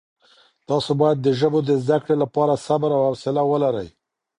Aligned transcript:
تاسي 0.67 0.93
باید 1.01 1.17
د 1.21 1.27
ژبو 1.39 1.59
د 1.65 1.71
زده 1.83 1.97
کړې 2.03 2.15
لپاره 2.23 2.61
صبر 2.65 2.89
او 2.97 3.01
حوصله 3.09 3.41
ولرئ. 3.51 3.87